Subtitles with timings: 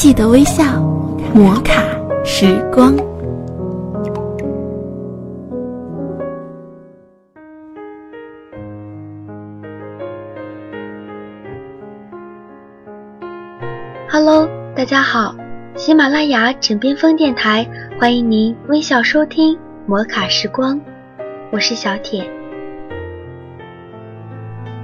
[0.00, 0.64] 记得微笑，
[1.34, 1.84] 摩卡
[2.24, 2.96] 时光。
[14.08, 15.34] Hello，大家好，
[15.76, 17.68] 喜马拉雅枕边风电台
[18.00, 20.80] 欢迎您微笑收听摩卡时光，
[21.52, 22.26] 我是小铁。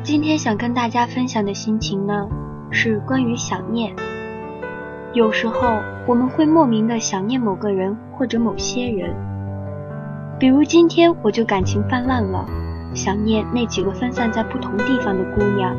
[0.02, 2.28] 今天想跟大家分享的心情呢，
[2.70, 3.96] 是关于想念。
[5.16, 9.14] 有时候我们会莫名的想念某个人或者某些人，
[10.38, 12.44] 比如今天我就感情泛滥了，
[12.92, 15.74] 想念那几个分散在不同地方的姑娘。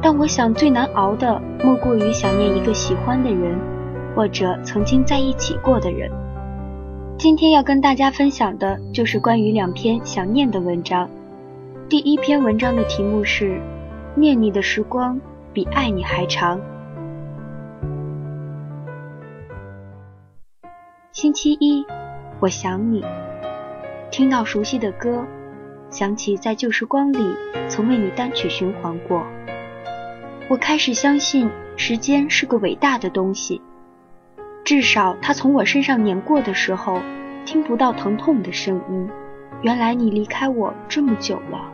[0.00, 3.58] 但我想最难熬的莫过于想念一个喜欢的人，
[4.16, 6.10] 或者曾经在一起过的人。
[7.18, 11.06] 今天要跟大家分享的就是关于两篇想念的文章。
[11.90, 13.50] 第一篇文章的题目是
[14.14, 15.20] 《念你的时光
[15.52, 16.58] 比爱你还长》。
[21.24, 21.86] 星期一，
[22.38, 23.02] 我想你，
[24.10, 25.24] 听到熟悉的歌，
[25.88, 27.34] 想起在旧时光里
[27.66, 29.24] 曾为你单曲循环过。
[30.50, 33.62] 我开始相信时间是个伟大的东西，
[34.66, 37.00] 至少它从我身上碾过的时候，
[37.46, 39.08] 听不到疼痛的声音。
[39.62, 41.72] 原来你离开我这么久了，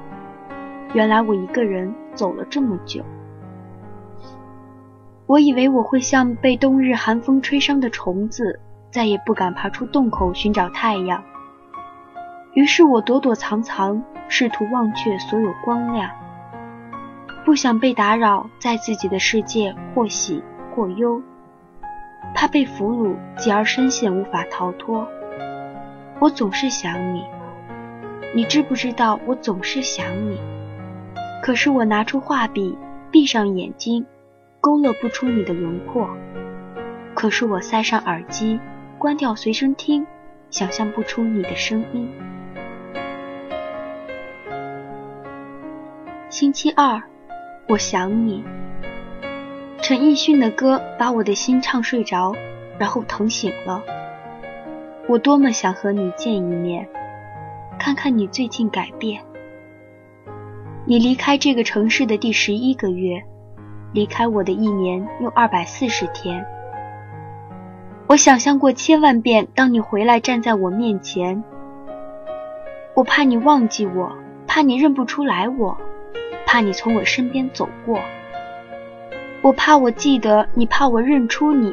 [0.94, 3.04] 原来我一个人走了这么久。
[5.26, 8.60] 我以为我会像被冬日寒风吹伤的虫子。
[8.91, 11.22] 再也不敢爬出洞口寻找太阳，
[12.55, 16.10] 于是我躲躲藏藏，试图忘却所有光亮，
[17.44, 20.42] 不想被打扰，在自己的世界或喜
[20.74, 21.22] 或忧，
[22.34, 25.06] 怕被俘虏，继而深陷无法逃脱。
[26.18, 27.24] 我总是想你，
[28.34, 29.20] 你知不知道？
[29.24, 30.41] 我总是想你，
[31.44, 32.77] 可是我拿出画笔，
[33.12, 34.05] 闭上眼睛，
[34.61, 36.11] 勾勒不出你的轮廓。
[37.14, 38.58] 可是我塞上耳机。
[39.00, 40.06] 关掉随身听，
[40.50, 42.06] 想象不出你的声音。
[46.28, 47.02] 星期二，
[47.66, 48.44] 我想你。
[49.80, 52.34] 陈奕迅的歌把我的心唱睡着，
[52.78, 53.83] 然后疼醒了。
[55.08, 56.86] 我多么想和你见一面，
[57.78, 59.22] 看看你最近改变。
[60.84, 63.24] 你离开这个城市的第十一个月，
[63.94, 66.44] 离开我的一年又二百四十天。
[68.10, 71.44] 我想象过千万遍，当你回来站在我面前，
[72.94, 74.16] 我怕你忘记我，
[74.48, 75.78] 怕你认不出来我，
[76.44, 78.00] 怕你从我身边走过。
[79.42, 81.72] 我怕我记得你，怕我认出你，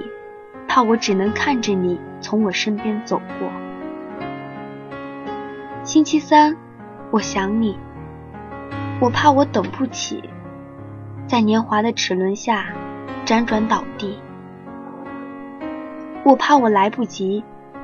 [0.67, 3.49] 怕我只能看着你从我身边走过。
[5.83, 6.55] 星期三，
[7.09, 7.79] 我想你，
[9.01, 10.23] 我怕我等不起，
[11.25, 12.67] 在年华的齿轮下
[13.25, 14.19] 辗转倒地。
[16.27, 17.41] 我怕我来不及，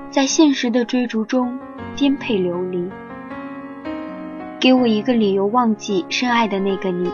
[0.09, 1.57] 在现实的追逐中
[1.95, 2.91] 颠沛流离。
[4.59, 7.09] 给我一个理由忘记深爱的那个你，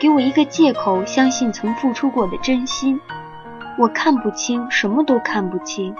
[0.00, 3.00] 给我一个借口相信曾付出过的真心。
[3.78, 5.94] 我看不清，什么都看不清。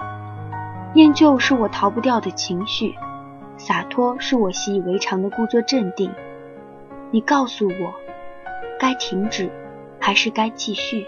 [0.93, 2.95] 念旧是我逃不掉的情绪，
[3.55, 6.11] 洒脱是我习以为常的故作镇定。
[7.11, 7.93] 你告诉我，
[8.77, 9.49] 该停止
[10.01, 11.07] 还是该继续？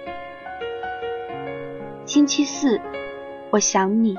[2.05, 2.79] 星期四。
[3.49, 4.17] 我想你，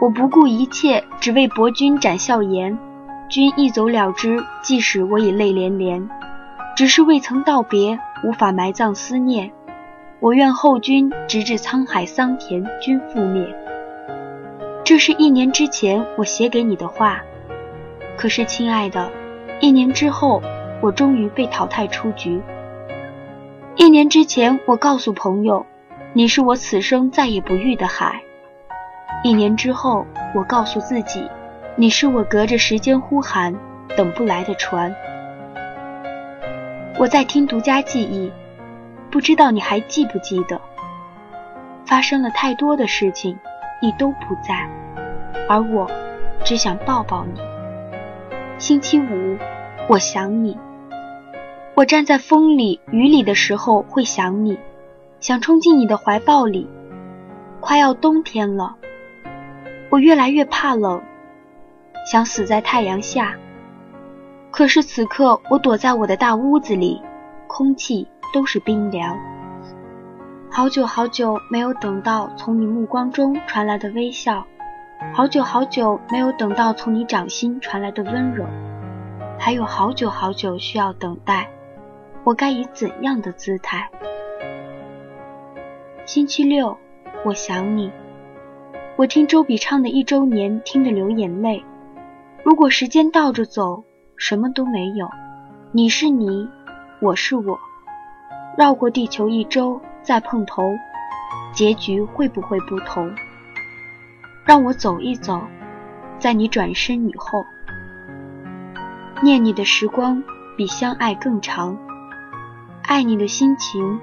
[0.00, 2.78] 我不顾一切，只为博君展笑颜。
[3.28, 6.08] 君一走了之，即使我已泪连连，
[6.76, 9.50] 只是未曾道别，无法埋葬思念。
[10.20, 13.52] 我愿候君，直至沧海桑田君覆灭。
[14.84, 17.22] 这是一年之前我写给你的话，
[18.16, 19.10] 可是，亲爱的，
[19.60, 20.40] 一年之后，
[20.80, 22.40] 我终于被淘汰出局。
[23.74, 25.66] 一年之前，我告诉朋友。
[26.16, 28.22] 你是我此生再也不遇的海。
[29.24, 31.28] 一年之后，我告诉自己，
[31.74, 33.52] 你是我隔着时间呼喊
[33.96, 34.94] 等不来的船。
[37.00, 38.30] 我在听独家记忆，
[39.10, 40.60] 不知道你还记不记得？
[41.84, 43.36] 发生了太多的事情，
[43.82, 44.70] 你都不在，
[45.48, 45.90] 而我
[46.44, 47.40] 只想抱抱你。
[48.56, 49.36] 星期五，
[49.88, 50.56] 我想你。
[51.74, 54.56] 我站在风里雨里的时候会想你。
[55.24, 56.68] 想冲进你的怀抱里，
[57.58, 58.76] 快要冬天了，
[59.88, 61.02] 我越来越怕冷，
[62.04, 63.34] 想死在太阳下。
[64.50, 67.00] 可是此刻我躲在我的大屋子里，
[67.46, 69.18] 空气都是冰凉。
[70.50, 74.44] 好久好久没有等到从你目光中传来的微笑，
[75.14, 78.44] 好久好久没有等到从你掌心传来的温柔，
[79.38, 81.48] 还有好久好久需要等待，
[82.24, 83.88] 我该以怎样的姿态？
[86.06, 86.76] 星期六，
[87.24, 87.90] 我想你。
[88.94, 91.64] 我听周笔畅的一周年，听得流眼泪。
[92.44, 93.82] 如果时间倒着走，
[94.18, 95.08] 什么都没有。
[95.72, 96.46] 你是你，
[97.00, 97.58] 我是我，
[98.58, 100.76] 绕过地球一周再碰头，
[101.54, 103.10] 结局会不会不同？
[104.44, 105.40] 让我走一走，
[106.18, 107.42] 在你转身以后，
[109.22, 110.22] 念你的时光
[110.54, 111.78] 比相爱更长，
[112.82, 113.98] 爱你的心情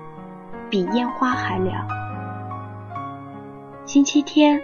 [0.72, 1.86] 比烟花还凉。
[3.86, 4.62] 星期天，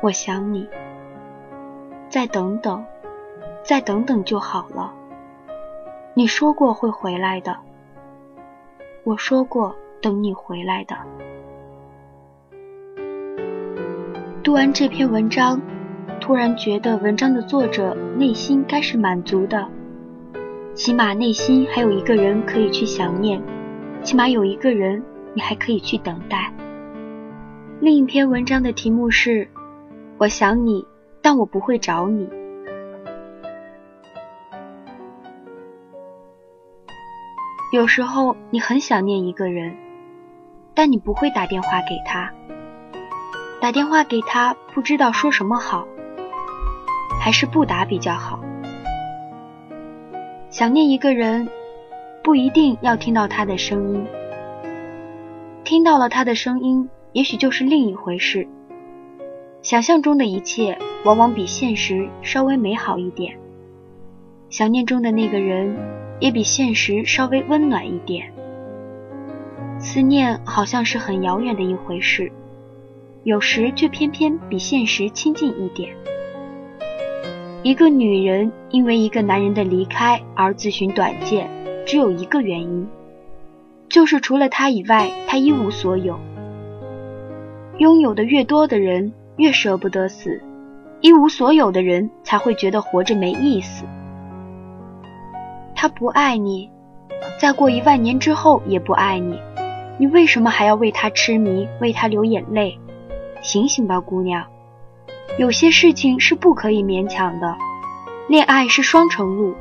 [0.00, 0.66] 我想你，
[2.08, 2.82] 再等等。
[3.62, 4.94] 再等等就好了。
[6.14, 7.56] 你说过会回来的，
[9.02, 10.96] 我说过等你回来的。
[14.44, 15.60] 读完这篇文章，
[16.20, 19.66] 突然觉得文章的作者内心该是满足的，
[20.72, 23.42] 起码内心还有一个人可以去想念，
[24.04, 25.02] 起码有一个人
[25.36, 26.50] 你还可以去等待。
[27.78, 29.46] 另一篇文章的题目是：
[30.16, 30.86] 我想你，
[31.20, 32.26] 但我不会找你。
[37.70, 39.76] 有时候你很想念一个人，
[40.72, 42.32] 但你不会打电话给他。
[43.60, 45.86] 打电话给他不知道说什么好，
[47.20, 48.40] 还是不打比较好。
[50.48, 51.46] 想念一个人，
[52.24, 54.06] 不一定要听到他的声音，
[55.66, 58.46] 听到了他的声音，也许就是另一回事。
[59.62, 63.36] 想象中的一切，往往比现实稍微美好一点。
[64.48, 65.76] 想念中的那个人。
[66.18, 68.32] 也比现实稍微温暖一点。
[69.78, 72.32] 思念好像是很遥远的一回事，
[73.22, 75.94] 有时却偏偏比现实亲近一点。
[77.62, 81.50] 一个女人因为一个男人的离开而自寻短见，
[81.84, 82.88] 只有一个原因，
[83.88, 86.18] 就是除了他以外，他一无所有。
[87.78, 90.40] 拥有的越多的人越舍不得死，
[91.00, 93.84] 一无所有的人才会觉得活着没意思。
[95.74, 96.70] 他不爱你，
[97.38, 99.38] 再过一万年之后也不爱你，
[99.98, 102.78] 你为什么还要为他痴迷，为他流眼泪？
[103.42, 104.46] 醒醒吧，姑娘！
[105.38, 107.56] 有些事情是不可以勉强的，
[108.26, 109.54] 恋爱是双程路，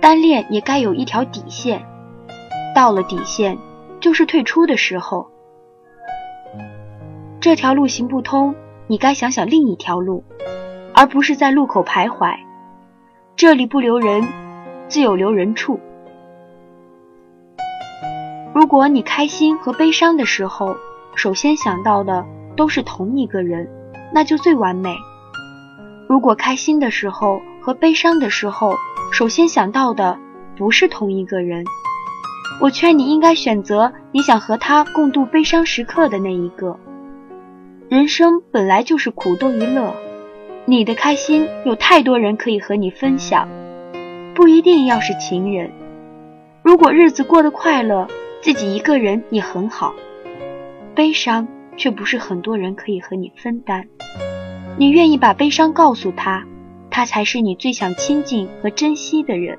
[0.00, 1.86] 单恋也该有一条底线，
[2.74, 3.58] 到了底线
[4.00, 5.28] 就是退出的时候。
[7.40, 8.54] 这条路行不通，
[8.86, 10.24] 你该想想另一条路，
[10.94, 12.34] 而不是在路口徘徊。
[13.36, 14.26] 这里不留人。
[14.88, 15.80] 自有留人处。
[18.54, 20.76] 如果你开心和悲伤的时候，
[21.14, 22.26] 首先想到的
[22.56, 23.66] 都是同一个人，
[24.12, 24.94] 那就最完美。
[26.06, 28.74] 如果开心的时候和悲伤的时候，
[29.12, 30.18] 首先想到的
[30.58, 31.64] 不是同一个人，
[32.60, 36.78] 我劝你应该选择你想和他共度悲伤时刻的那一个。
[37.88, 39.94] 人生本来就是苦多于乐，
[40.64, 43.48] 你的开心有太多人可以和你分享。
[44.34, 45.70] 不一定要是情人，
[46.62, 48.06] 如果日子过得快乐，
[48.40, 49.92] 自己一个人也很好。
[50.94, 53.86] 悲伤却不是很多人可以和你分担。
[54.78, 56.44] 你愿意把悲伤告诉他，
[56.90, 59.58] 他才是你最想亲近和珍惜的人。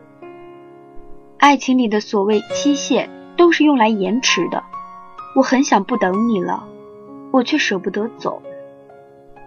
[1.43, 4.63] 爱情里的所谓期限，都是用来延迟的。
[5.35, 6.63] 我很想不等你了，
[7.31, 8.41] 我却舍不得走。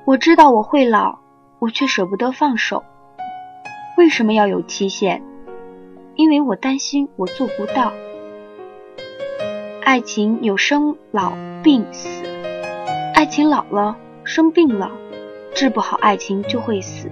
[0.04, 1.20] 我知道我会老，
[1.58, 2.84] 我却舍不得放手。
[3.96, 5.22] 为什么要有期限？
[6.16, 7.94] 因为我担心我做不到。
[9.82, 11.32] 爱情有生老
[11.62, 12.26] 病死，
[13.14, 14.92] 爱情老了，生病了，
[15.54, 17.10] 治不好爱情就会死。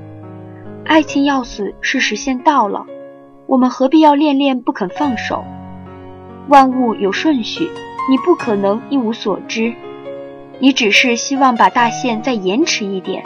[0.84, 2.84] 爱情要死是时限到了，
[3.46, 5.44] 我们何必要恋恋不肯放手？
[6.48, 7.70] 万物有顺序，
[8.10, 9.74] 你不可能一无所知，
[10.58, 13.22] 你只是希望把大限再延迟一点。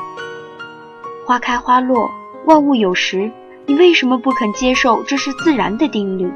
[1.26, 2.10] 花开花落，
[2.46, 3.30] 万物有时。
[3.66, 6.32] 你为什么不肯接受这是自然的定律？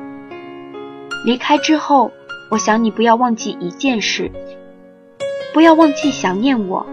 [1.24, 2.10] 离开之后，
[2.50, 4.30] 我想你不要忘记一件事，
[5.54, 6.84] 不要忘记想念我。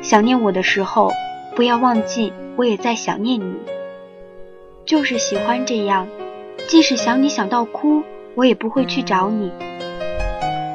[0.00, 1.10] 想念我的时候，
[1.56, 3.56] 不要忘记我也在想念你。
[4.84, 6.06] 就是喜欢这样，
[6.68, 8.02] 即使想你想到哭，
[8.34, 9.50] 我也不会去找你。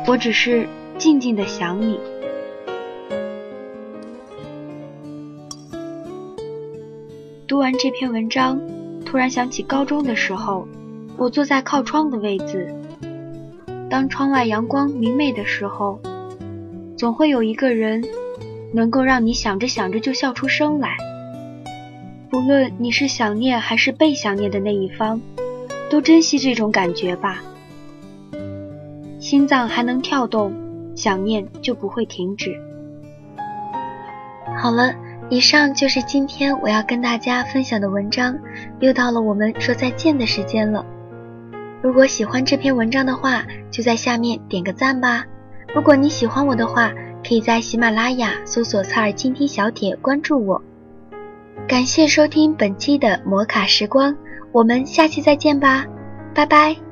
[0.07, 0.67] 我只是
[0.98, 2.00] 静静的想你。
[7.48, 8.60] 读完这篇文章。
[9.05, 10.67] 突然想起高中的时候，
[11.15, 12.75] 我坐在靠窗的位置。
[13.89, 16.01] 当窗外阳光明媚的时候，
[16.98, 18.03] 总会有一个人，
[18.74, 20.98] 能够让你想着想着就笑出声来。
[22.29, 25.22] 不论你是想念还是被想念的那一方，
[25.89, 27.41] 都珍惜这种感觉吧。
[29.20, 30.53] 心脏还能跳动，
[30.96, 32.56] 想念就不会停止。
[34.58, 34.94] 好了，
[35.29, 38.38] 以上就是今天我要跟大家分享的文章，
[38.79, 40.86] 又到了我们说再见的时间了。
[41.82, 45.25] 如果喜欢这篇文章的话，就在下面点个赞吧。
[45.75, 46.91] 如果你喜欢我的话，
[47.27, 50.62] 可以在喜马拉雅搜索“侧耳倾听小铁”关注我。
[51.67, 54.15] 感谢收听本期的摩卡时光，
[54.57, 55.85] 我们下期再见吧，
[56.33, 56.87] 拜拜。